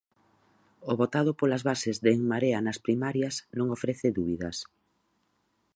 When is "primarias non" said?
2.85-3.67